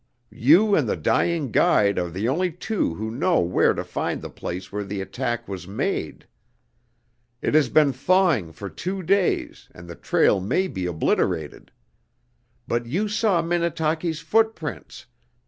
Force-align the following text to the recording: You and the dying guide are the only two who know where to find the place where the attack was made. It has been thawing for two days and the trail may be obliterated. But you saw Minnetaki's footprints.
You 0.33 0.73
and 0.75 0.89
the 0.89 0.95
dying 0.95 1.51
guide 1.51 1.99
are 1.99 2.09
the 2.09 2.27
only 2.27 2.51
two 2.51 2.95
who 2.95 3.11
know 3.11 3.39
where 3.39 3.75
to 3.75 3.83
find 3.83 4.19
the 4.19 4.31
place 4.31 4.71
where 4.71 4.83
the 4.83 4.99
attack 4.99 5.47
was 5.47 5.67
made. 5.67 6.25
It 7.39 7.53
has 7.53 7.69
been 7.69 7.93
thawing 7.93 8.51
for 8.51 8.67
two 8.67 9.03
days 9.03 9.69
and 9.75 9.87
the 9.87 9.93
trail 9.95 10.39
may 10.41 10.67
be 10.67 10.87
obliterated. 10.87 11.71
But 12.67 12.87
you 12.87 13.07
saw 13.07 13.43
Minnetaki's 13.43 14.21
footprints. 14.21 15.05